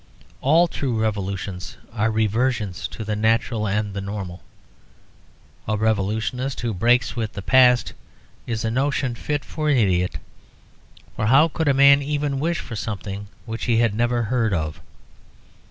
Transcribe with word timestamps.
All 0.41 0.67
true 0.67 0.99
revolutions 0.99 1.77
are 1.93 2.09
reversions 2.09 2.87
to 2.87 3.05
the 3.05 3.15
natural 3.15 3.67
and 3.67 3.93
the 3.93 4.01
normal. 4.01 4.41
A 5.67 5.77
revolutionist 5.77 6.61
who 6.61 6.73
breaks 6.73 7.15
with 7.15 7.33
the 7.33 7.43
past 7.43 7.93
is 8.47 8.65
a 8.65 8.71
notion 8.71 9.13
fit 9.13 9.45
for 9.45 9.69
an 9.69 9.77
idiot. 9.77 10.15
For 11.15 11.27
how 11.27 11.49
could 11.49 11.67
a 11.67 11.75
man 11.75 12.01
even 12.01 12.39
wish 12.39 12.61
for 12.61 12.75
something 12.75 13.27
which 13.45 13.65
he 13.65 13.77
had 13.77 13.93
never 13.93 14.23
heard 14.23 14.55
of? 14.55 14.81